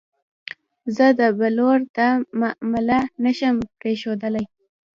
[0.95, 2.09] زه د پلور دا
[2.39, 4.45] معامله نه شم پرېښودلی.